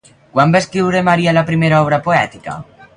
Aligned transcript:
Quan 0.37 0.55
va 0.55 0.61
escriure 0.65 1.03
Maria 1.11 1.37
la 1.39 1.47
primera 1.53 1.85
obra 1.85 2.05
poètica? 2.11 2.63